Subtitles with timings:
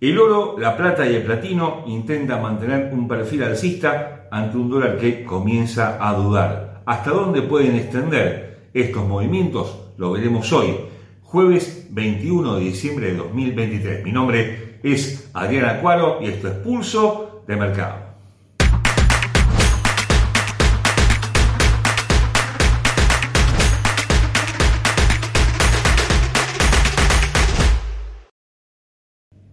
[0.00, 4.98] El oro, la plata y el platino intentan mantener un perfil alcista ante un dólar
[4.98, 6.82] que comienza a dudar.
[6.84, 9.92] ¿Hasta dónde pueden extender estos movimientos?
[9.96, 10.76] Lo veremos hoy,
[11.22, 14.04] jueves 21 de diciembre de 2023.
[14.04, 18.03] Mi nombre es Adrián Acuaro y esto es Pulso de Mercado.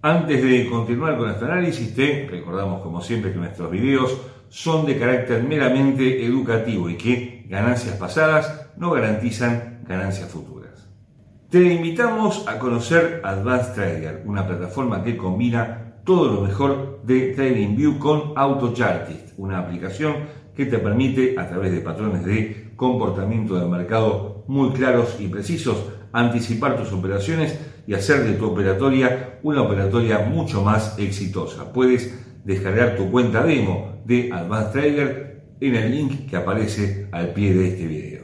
[0.03, 4.17] Antes de continuar con este análisis, te recordamos como siempre que nuestros videos
[4.49, 10.89] son de carácter meramente educativo y que ganancias pasadas no garantizan ganancias futuras.
[11.51, 17.99] Te invitamos a conocer Advanced Trader, una plataforma que combina todo lo mejor de TradingView
[17.99, 20.15] con AutoChartist, una aplicación
[20.55, 25.77] que te permite, a través de patrones de comportamiento del mercado muy claros y precisos,
[26.11, 27.59] anticipar tus operaciones
[27.91, 31.73] y hacer de tu operatoria una operatoria mucho más exitosa.
[31.73, 37.53] Puedes descargar tu cuenta demo de Advanced Trader en el link que aparece al pie
[37.53, 38.21] de este video.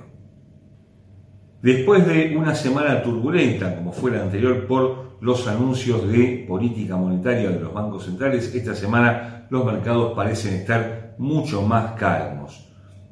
[1.62, 7.50] Después de una semana turbulenta como fue la anterior por los anuncios de política monetaria
[7.50, 12.70] de los bancos centrales, esta semana los mercados parecen estar mucho más calmos,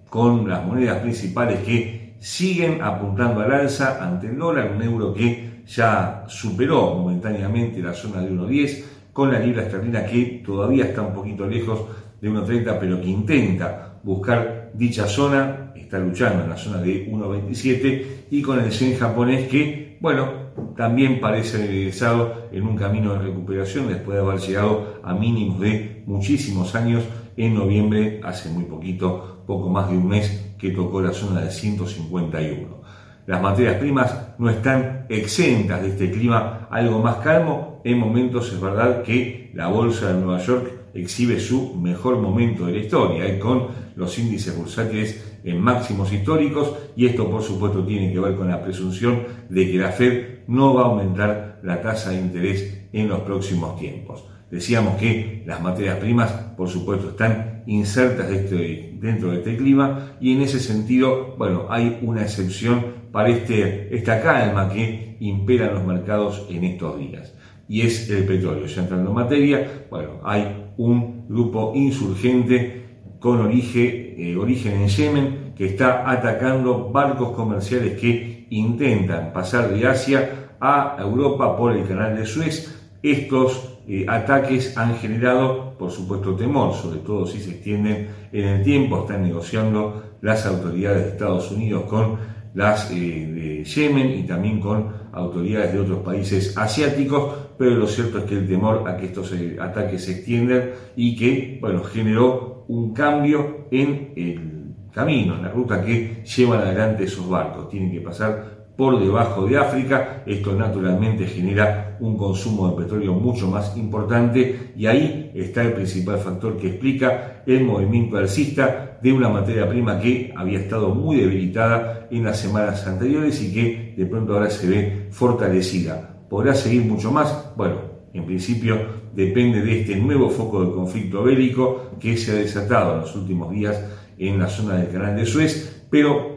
[0.09, 5.54] con las monedas principales que siguen apuntando al alza ante el dólar, un euro que
[5.67, 11.13] ya superó momentáneamente la zona de 1.10 con la libra esterlina que todavía está un
[11.13, 11.85] poquito lejos
[12.21, 18.05] de 1.30 pero que intenta buscar dicha zona, está luchando en la zona de 1.27
[18.29, 23.87] y con el yen japonés que, bueno, también parece regresado en un camino de recuperación
[23.87, 27.03] después de haber llegado a mínimos de muchísimos años
[27.37, 31.51] en noviembre, hace muy poquito, poco más de un mes, que tocó la zona de
[31.51, 32.84] 151.
[33.27, 37.81] Las materias primas no están exentas de este clima algo más calmo.
[37.83, 42.73] En momentos es verdad que la bolsa de Nueva York exhibe su mejor momento de
[42.73, 43.39] la historia, ¿eh?
[43.39, 48.47] con los índices bursátiles en máximos históricos y esto por supuesto tiene que ver con
[48.47, 53.07] la presunción de que la Fed no va a aumentar la tasa de interés en
[53.07, 54.23] los próximos tiempos.
[54.51, 60.33] Decíamos que las materias primas, por supuesto, están insertas este, dentro de este clima y
[60.33, 65.85] en ese sentido, bueno, hay una excepción para este, esta calma que impera en los
[65.85, 67.33] mercados en estos días.
[67.67, 68.65] Y es el petróleo.
[68.65, 72.83] Ya entrando en materia, bueno, hay un grupo insurgente
[73.19, 79.87] con origen, eh, origen en Yemen que está atacando barcos comerciales que intentan pasar de
[79.87, 82.89] Asia a Europa por el canal de Suez.
[83.01, 88.63] Estos eh, ataques han generado, por supuesto, temor, sobre todo si se extienden en el
[88.63, 89.01] tiempo.
[89.01, 92.17] Están negociando las autoridades de Estados Unidos con
[92.55, 98.19] las eh, de Yemen y también con autoridades de otros países asiáticos, pero lo cierto
[98.19, 102.65] es que el temor a que estos eh, ataques se extiendan y que, bueno, generó
[102.67, 107.69] un cambio en el camino, en la ruta que llevan adelante esos barcos.
[107.69, 110.23] Tienen que pasar por debajo de África.
[110.25, 116.17] Esto naturalmente genera un consumo de petróleo mucho más importante y ahí está el principal
[116.17, 122.07] factor que explica el movimiento alcista de una materia prima que había estado muy debilitada
[122.11, 126.15] en las semanas anteriores y que de pronto ahora se ve fortalecida.
[126.29, 127.51] ¿Podrá seguir mucho más?
[127.55, 127.75] Bueno,
[128.13, 128.77] en principio
[129.13, 133.51] depende de este nuevo foco de conflicto bélico que se ha desatado en los últimos
[133.51, 133.79] días
[134.17, 136.34] en la zona del canal de Suez, pero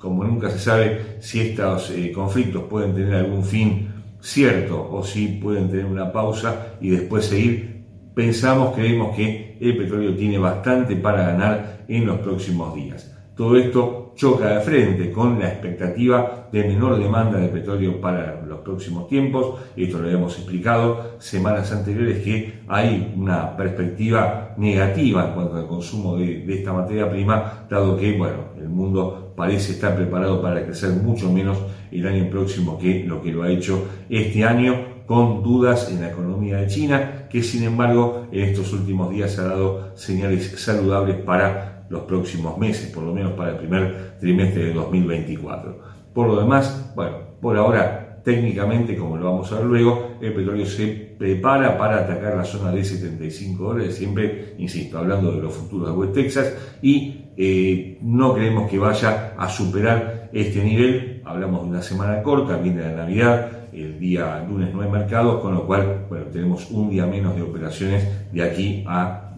[0.00, 3.88] como nunca se sabe si estos eh, conflictos pueden tener algún fin
[4.20, 7.84] cierto o si pueden tener una pausa y después seguir,
[8.14, 13.14] pensamos, creemos que el petróleo tiene bastante para ganar en los próximos días.
[13.36, 18.60] Todo esto choca de frente con la expectativa de menor demanda de petróleo para los
[18.60, 19.54] próximos tiempos.
[19.76, 26.16] Esto lo habíamos explicado semanas anteriores que hay una perspectiva negativa en cuanto al consumo
[26.16, 31.32] de, esta materia prima, dado que bueno, el mundo parece estar preparado para crecer mucho
[31.32, 31.58] menos
[31.90, 36.10] el año próximo que lo que lo ha hecho este año, con dudas en la
[36.10, 41.69] economía de China, que sin embargo en estos últimos días ha dado señales saludables para
[41.90, 45.78] los próximos meses, por lo menos para el primer trimestre de 2024.
[46.14, 50.66] Por lo demás, bueno, por ahora técnicamente, como lo vamos a ver luego, el petróleo
[50.66, 50.86] se
[51.18, 55.94] prepara para atacar la zona de 75 dólares, siempre, insisto, hablando de los futuros de
[55.94, 61.22] West Texas, y eh, no creemos que vaya a superar este nivel.
[61.24, 65.54] Hablamos de una semana corta, viene la Navidad, el día lunes no hay mercado, con
[65.54, 69.34] lo cual bueno, tenemos un día menos de operaciones de aquí a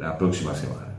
[0.00, 0.93] la próxima semana.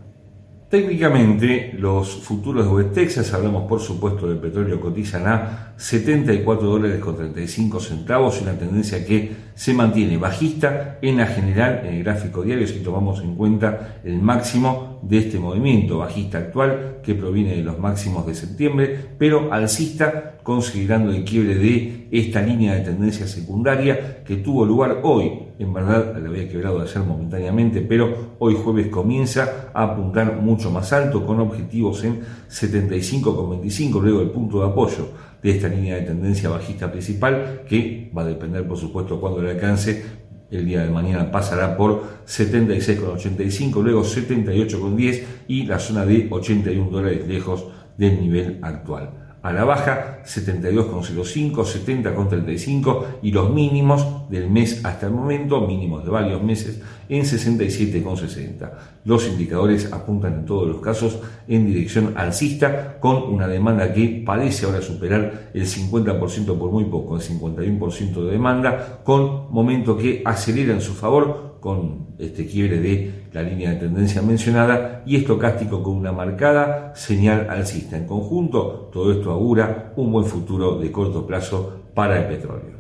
[0.76, 7.00] Técnicamente, los futuros de West Texas, hablamos por supuesto del petróleo, cotizan a 74 dólares
[7.00, 12.44] con 35 centavos, una tendencia que se mantiene bajista en la general en el gráfico
[12.44, 17.64] diario si tomamos en cuenta el máximo de este movimiento bajista actual que proviene de
[17.64, 24.24] los máximos de septiembre, pero alcista considerando el quiebre de esta línea de tendencia secundaria
[24.24, 25.32] que tuvo lugar hoy.
[25.58, 30.92] En verdad la había quebrado ayer momentáneamente, pero hoy jueves comienza a apuntar mucho más
[30.92, 35.08] alto con objetivos en 75,25 luego del punto de apoyo
[35.46, 39.52] de esta línea de tendencia bajista principal que va a depender por supuesto cuando le
[39.52, 40.04] alcance.
[40.50, 47.28] El día de mañana pasará por 76,85, luego 78,10 y la zona de 81 dólares
[47.28, 55.06] lejos del nivel actual a la baja 72,05, 70,35 y los mínimos del mes hasta
[55.06, 58.72] el momento, mínimos de varios meses, en 67,60.
[59.04, 64.66] Los indicadores apuntan en todos los casos en dirección alcista con una demanda que parece
[64.66, 70.74] ahora superar el 50% por muy poco, el 51% de demanda, con momento que acelera
[70.74, 75.96] en su favor con este quiebre de la línea de tendencia mencionada y estocástico con
[75.96, 77.98] una marcada señal alcista.
[77.98, 82.76] En conjunto, todo esto augura un buen futuro de corto plazo para el petróleo.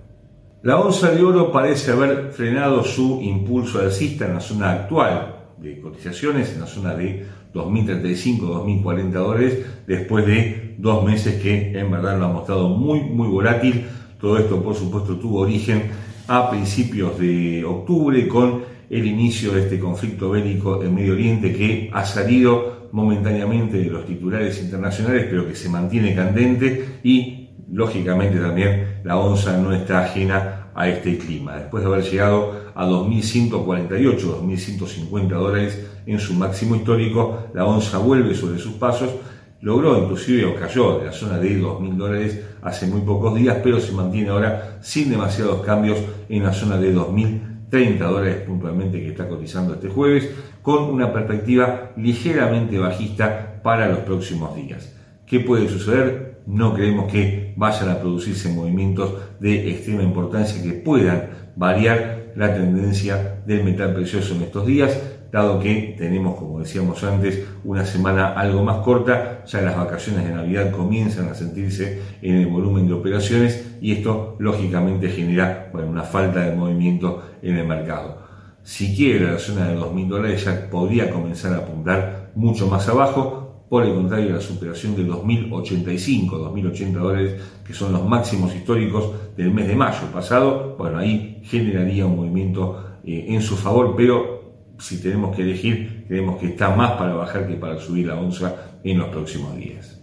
[0.61, 5.81] La onza de oro parece haber frenado su impulso alcista en la zona actual de
[5.81, 12.25] cotizaciones, en la zona de 2.035-2.040 dólares, después de dos meses que en verdad lo
[12.25, 13.87] ha mostrado muy, muy volátil.
[14.21, 15.89] Todo esto, por supuesto, tuvo origen
[16.27, 21.89] a principios de octubre con el inicio de este conflicto bélico en Medio Oriente que
[21.93, 29.01] ha salido momentáneamente de los titulares internacionales, pero que se mantiene candente y, lógicamente, también
[29.03, 31.57] la onza no está ajena a este clima.
[31.57, 38.35] Después de haber llegado a 2.148, 2.150 dólares en su máximo histórico, la onza vuelve
[38.35, 39.09] sobre sus pasos,
[39.61, 43.79] logró inclusive o cayó de la zona de 2.000 dólares hace muy pocos días, pero
[43.79, 45.97] se mantiene ahora sin demasiados cambios
[46.29, 50.29] en la zona de 2.000 30 dólares puntualmente que está cotizando este jueves,
[50.61, 54.95] con una perspectiva ligeramente bajista para los próximos días.
[55.25, 56.41] ¿Qué puede suceder?
[56.45, 63.41] No creemos que vayan a producirse movimientos de extrema importancia que puedan variar la tendencia
[63.45, 64.99] del metal precioso en estos días
[65.31, 70.33] dado que tenemos, como decíamos antes, una semana algo más corta, ya las vacaciones de
[70.33, 76.41] Navidad comienzan a sentirse en el volumen de operaciones y esto lógicamente genera una falta
[76.41, 78.25] de movimiento en el mercado.
[78.63, 83.45] Si quiere la zona de 2.000 dólares ya podría comenzar a apuntar mucho más abajo,
[83.69, 89.51] por el contrario, la superación de 2.085, 2.080 dólares, que son los máximos históricos del
[89.51, 94.34] mes de mayo pasado, bueno, ahí generaría un movimiento eh, en su favor, pero
[94.79, 98.55] si tenemos que elegir, creemos que está más para bajar que para subir la onza
[98.83, 99.99] en los próximos días.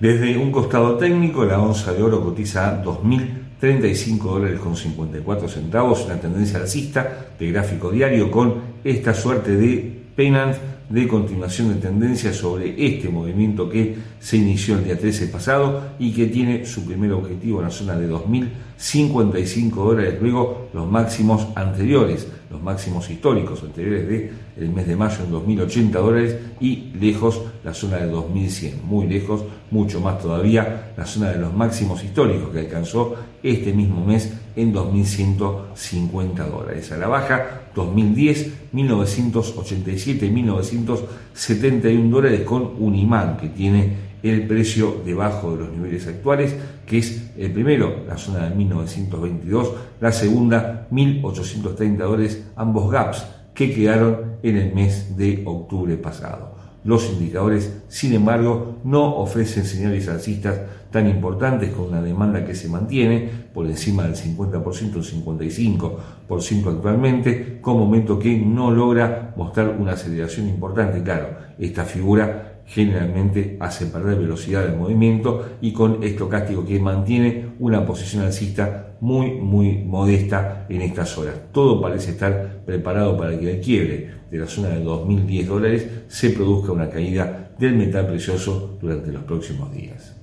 [0.00, 6.04] Desde un costado técnico, la onza de oro cotiza a 2.035 dólares con 54 centavos,
[6.04, 10.56] una tendencia alcista de gráfico diario con esta suerte de pennant
[10.88, 16.12] de continuación de tendencia sobre este movimiento que se inició el día 13 pasado y
[16.12, 22.28] que tiene su primer objetivo en la zona de 2.055 dólares, luego los máximos anteriores,
[22.54, 27.74] los máximos históricos anteriores de el mes de mayo en 2.080 dólares y lejos la
[27.74, 29.42] zona de 2.100, muy lejos,
[29.72, 34.72] mucho más todavía la zona de los máximos históricos que alcanzó este mismo mes en
[34.72, 36.92] 2.150 dólares.
[36.92, 45.52] A la baja, 2010, 1987, 1971 dólares con un imán que tiene el precio debajo
[45.52, 46.54] de los niveles actuales,
[46.86, 53.24] que es el primero, la zona de 1922, la segunda, 1830 dólares, ambos gaps
[53.54, 56.54] que quedaron en el mes de octubre pasado.
[56.84, 60.60] Los indicadores, sin embargo, no ofrecen señales alcistas
[60.90, 67.58] tan importantes con una demanda que se mantiene por encima del 50%, un 55% actualmente,
[67.60, 71.02] con momento que no logra mostrar una aceleración importante.
[71.02, 77.84] Claro, esta figura generalmente hace perder velocidad del movimiento y con estocástico que mantiene una
[77.84, 81.34] posición alcista muy muy modesta en estas horas.
[81.52, 86.30] Todo parece estar preparado para que el quiebre de la zona de 2.010 dólares se
[86.30, 90.16] produzca una caída del metal precioso durante los próximos días.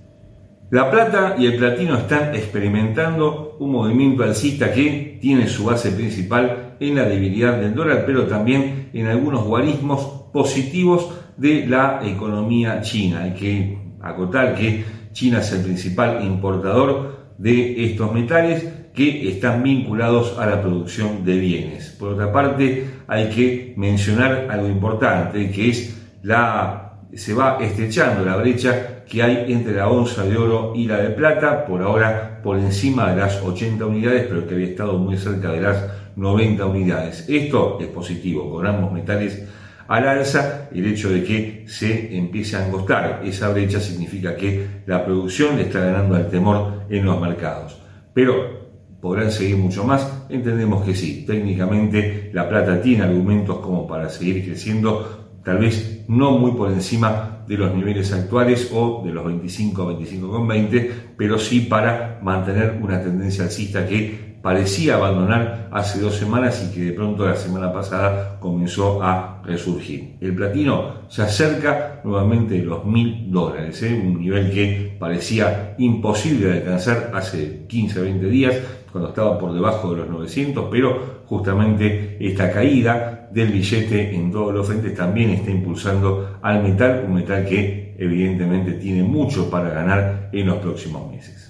[0.71, 6.77] La plata y el platino están experimentando un movimiento alcista que tiene su base principal
[6.79, 11.09] en la debilidad del dólar, pero también en algunos guarismos positivos
[11.41, 13.23] de la economía china.
[13.23, 20.37] Hay que acotar que China es el principal importador de estos metales que están vinculados
[20.37, 21.95] a la producción de bienes.
[21.99, 28.37] Por otra parte, hay que mencionar algo importante, que es la se va estrechando la
[28.37, 32.57] brecha que hay entre la onza de oro y la de plata, por ahora por
[32.57, 37.25] encima de las 80 unidades, pero que había estado muy cerca de las 90 unidades.
[37.27, 39.43] Esto es positivo, con ambos metales
[39.87, 45.03] al alza, el hecho de que se empiece a angostar esa brecha significa que la
[45.03, 47.81] producción le está ganando al temor en los mercados.
[48.13, 48.61] Pero
[49.01, 54.45] podrán seguir mucho más, entendemos que sí, técnicamente la plata tiene argumentos como para seguir
[54.45, 59.99] creciendo, tal vez no muy por encima de los niveles actuales o de los 25,
[59.99, 66.73] 25,20, pero sí para mantener una tendencia alcista que parecía abandonar hace dos semanas y
[66.73, 70.15] que de pronto la semana pasada comenzó a resurgir.
[70.19, 74.01] El platino se acerca nuevamente de los mil dólares, ¿eh?
[74.03, 78.55] un nivel que parecía imposible de alcanzar hace 15, 20 días,
[78.91, 84.53] cuando estaba por debajo de los 900, pero justamente esta caída del billete en todos
[84.53, 90.29] los frentes también está impulsando al metal, un metal que evidentemente tiene mucho para ganar
[90.33, 91.40] en los próximos meses.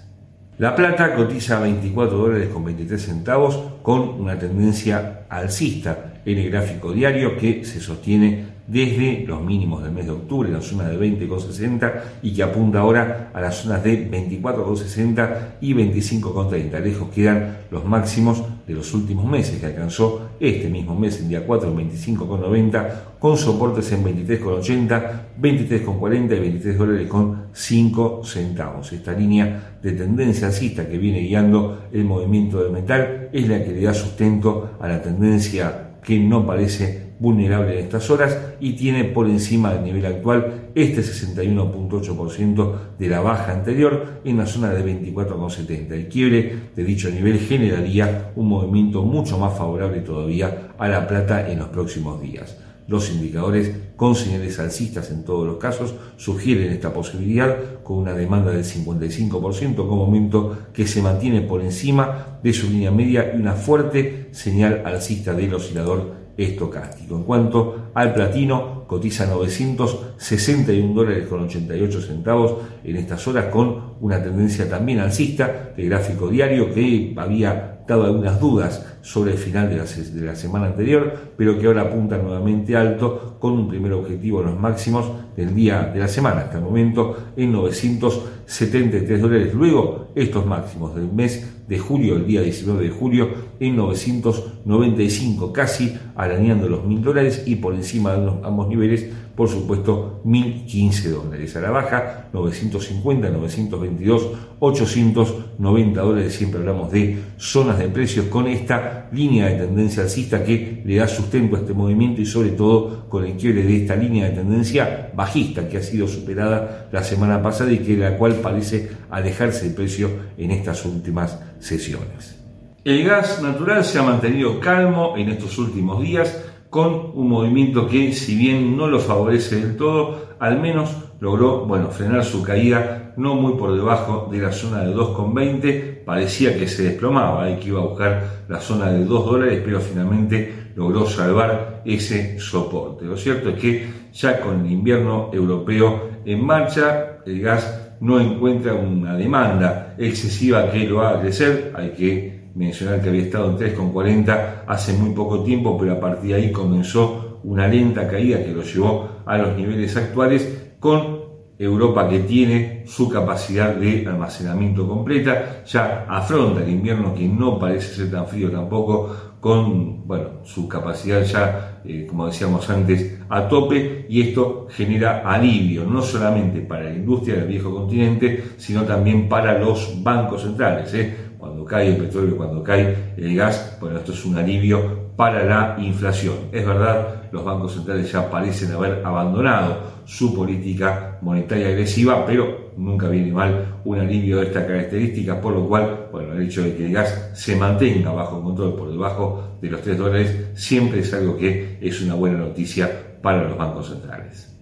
[0.62, 6.92] La plata cotiza 24 dólares con 23 centavos con una tendencia alcista en el gráfico
[6.92, 11.00] diario que se sostiene desde los mínimos del mes de octubre, en la zona de
[11.00, 16.80] 20,60 y que apunta ahora a las zonas de 24,60 y 25,30.
[16.80, 21.46] Lejos quedan los máximos de los últimos meses que alcanzó este mismo mes, el día
[21.46, 22.90] 4, en 25,90,
[23.20, 28.92] con soportes en 23,80, 23,40 y 23 dólares con 5 centavos.
[28.94, 33.72] Esta línea de tendencia alcista que viene guiando el movimiento del metal es la que
[33.72, 39.04] le da sustento a la tendencia que no parece vulnerable en estas horas y tiene
[39.04, 44.84] por encima del nivel actual este 61.8% de la baja anterior en la zona de
[44.84, 45.92] 24,70.
[45.92, 51.48] El quiebre de dicho nivel generaría un movimiento mucho más favorable todavía a la plata
[51.48, 52.58] en los próximos días.
[52.88, 58.52] Los indicadores con señales alcistas en todos los casos sugieren esta posibilidad con una demanda
[58.52, 63.54] del 55% como momento que se mantiene por encima de su línea media y una
[63.54, 67.16] fuerte señal alcista del oscilador estocástico.
[67.16, 74.22] En cuanto al platino, cotiza 961 dólares con 88 centavos en estas horas con una
[74.22, 79.78] tendencia también alcista de gráfico diario que había dado algunas dudas sobre el final de
[79.78, 84.42] la, de la, semana anterior, pero que ahora apunta nuevamente alto con un primer objetivo
[84.42, 89.54] en los máximos del día de la semana, hasta el momento en 973 dólares.
[89.54, 95.94] Luego, estos máximos del mes de julio, el día 19 de julio, en 995, casi
[96.16, 101.56] arañando los mil dólares y por encima de ambos niveles por supuesto 1015 dólares.
[101.56, 106.34] A la baja 950, 922, 890 dólares.
[106.34, 111.08] Siempre hablamos de zonas de precios con esta línea de tendencia alcista que le da
[111.08, 115.12] sustento a este movimiento y sobre todo con el quiebre de esta línea de tendencia
[115.16, 119.74] bajista que ha sido superada la semana pasada y que la cual parece alejarse el
[119.74, 122.38] precio en estas últimas sesiones.
[122.84, 128.14] El gas natural se ha mantenido calmo en estos últimos días con un movimiento que,
[128.14, 130.90] si bien no lo favorece del todo, al menos
[131.20, 136.04] logró bueno, frenar su caída no muy por debajo de la zona de 2,20.
[136.06, 139.80] Parecía que se desplomaba y que iba a buscar la zona de 2 dólares, pero
[139.80, 143.06] finalmente logró salvar ese soporte.
[143.06, 148.74] Lo cierto es que ya con el invierno europeo en marcha, el gas no encuentra
[148.74, 151.72] una demanda excesiva que lo haga crecer.
[151.76, 156.32] Hay que mencionar que había estado en 3,40 hace muy poco tiempo, pero a partir
[156.32, 161.22] de ahí comenzó una lenta caída que lo llevó a los niveles actuales con
[161.58, 167.94] Europa que tiene su capacidad de almacenamiento completa, ya afronta el invierno que no parece
[167.94, 174.06] ser tan frío tampoco, con bueno, su capacidad ya, eh, como decíamos antes, a tope,
[174.08, 179.58] y esto genera alivio no solamente para la industria del viejo continente, sino también para
[179.58, 180.94] los bancos centrales.
[180.94, 181.32] ¿eh?
[181.42, 185.76] cuando cae el petróleo, cuando cae el gas, bueno, esto es un alivio para la
[185.80, 186.36] inflación.
[186.52, 193.08] Es verdad, los bancos centrales ya parecen haber abandonado su política monetaria agresiva, pero nunca
[193.08, 196.88] viene mal un alivio de esta característica, por lo cual, bueno, el hecho de que
[196.88, 201.38] el gas se mantenga bajo control por debajo de los 3 dólares siempre es algo
[201.38, 202.90] que es una buena noticia
[203.22, 204.61] para los bancos centrales.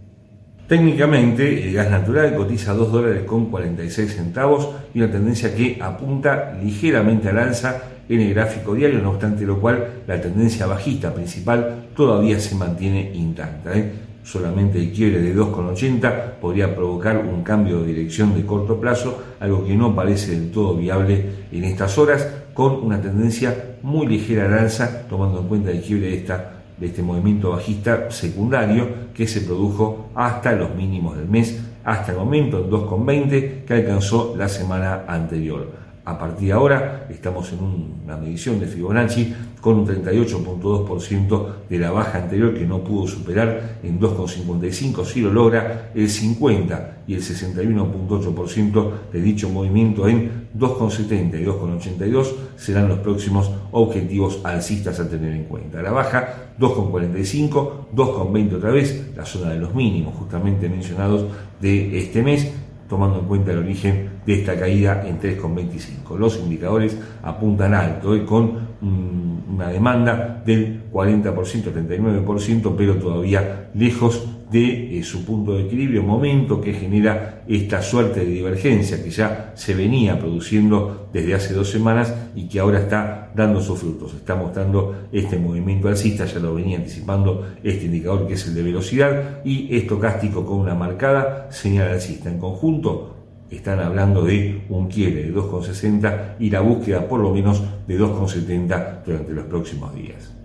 [0.70, 6.56] Técnicamente, el gas natural cotiza 2 dólares con 46 centavos y una tendencia que apunta
[6.62, 11.88] ligeramente al alza en el gráfico diario, no obstante lo cual la tendencia bajista principal
[11.96, 13.76] todavía se mantiene intacta.
[13.76, 13.92] ¿eh?
[14.24, 19.66] Solamente el quiebre de 2,80 podría provocar un cambio de dirección de corto plazo, algo
[19.66, 24.54] que no parece del todo viable en estas horas, con una tendencia muy ligera al
[24.54, 29.42] alza, tomando en cuenta el quiebre de esta de este movimiento bajista secundario que se
[29.42, 35.04] produjo hasta los mínimos del mes, hasta el momento en 2,20 que alcanzó la semana
[35.08, 35.79] anterior.
[36.10, 37.60] A partir de ahora estamos en
[38.04, 43.78] una medición de Fibonacci con un 38.2% de la baja anterior que no pudo superar
[43.84, 51.42] en 2,55, si lo logra el 50 y el 61.8% de dicho movimiento en 2,70
[51.42, 55.80] y 2,82 serán los próximos objetivos alcistas a tener en cuenta.
[55.84, 61.26] La baja 2,45, 2,20 otra vez, la zona de los mínimos justamente mencionados
[61.62, 62.52] de este mes
[62.90, 66.18] tomando en cuenta el origen de esta caída en 3,25.
[66.18, 74.98] Los indicadores apuntan alto, y con una demanda del 40%, 39%, pero todavía lejos de
[74.98, 79.76] eh, su punto de equilibrio, momento que genera esta suerte de divergencia que ya se
[79.76, 84.14] venía produciendo desde hace dos semanas y que ahora está dando sus frutos.
[84.14, 88.64] Está mostrando este movimiento alcista, ya lo venía anticipando este indicador que es el de
[88.64, 92.30] velocidad y estocástico con una marcada señal alcista.
[92.30, 93.16] En conjunto,
[93.52, 99.04] están hablando de un quiebre de 2,60 y la búsqueda por lo menos de 2,70
[99.04, 100.36] durante los próximos días.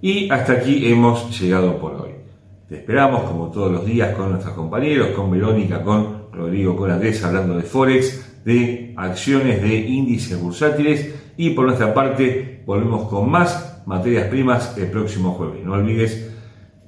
[0.00, 2.23] Y hasta aquí hemos llegado por hoy.
[2.68, 7.22] Te esperamos como todos los días con nuestros compañeros, con Verónica, con Rodrigo, con Andrés,
[7.22, 13.82] hablando de Forex, de acciones, de índices bursátiles y por nuestra parte volvemos con más
[13.86, 15.62] materias primas el próximo jueves.
[15.62, 16.32] No olvides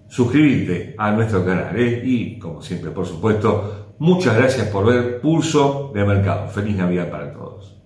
[0.08, 2.00] suscribirte a nuestro canal ¿eh?
[2.04, 6.48] y como siempre por supuesto muchas gracias por ver Pulso de Mercado.
[6.48, 7.76] Feliz Navidad para todos.